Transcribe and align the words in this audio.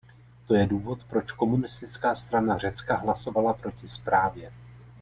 To 0.47 0.55
je 0.55 0.65
důvod, 0.67 0.99
proč 1.03 1.31
Komunistická 1.31 2.15
strana 2.15 2.57
Řecka 2.57 2.95
hlasovala 2.95 3.53
proti 3.53 3.87
zprávě. 3.87 4.53